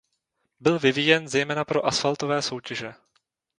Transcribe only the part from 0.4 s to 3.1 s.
Byl vyvíjen zejména pro asfaltové soutěže.